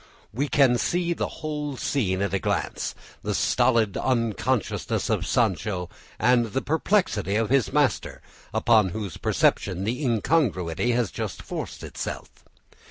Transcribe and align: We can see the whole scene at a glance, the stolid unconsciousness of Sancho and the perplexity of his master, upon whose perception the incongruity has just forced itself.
We 0.33 0.47
can 0.47 0.79
see 0.79 1.13
the 1.13 1.27
whole 1.27 1.77
scene 1.77 2.23
at 2.23 2.33
a 2.33 2.39
glance, 2.39 2.95
the 3.21 3.35
stolid 3.35 3.95
unconsciousness 3.95 5.11
of 5.11 5.27
Sancho 5.27 5.89
and 6.17 6.53
the 6.53 6.61
perplexity 6.63 7.35
of 7.35 7.51
his 7.51 7.71
master, 7.71 8.23
upon 8.51 8.89
whose 8.97 9.17
perception 9.17 9.83
the 9.83 10.03
incongruity 10.03 10.93
has 10.93 11.11
just 11.11 11.43
forced 11.43 11.83
itself. 11.83 12.29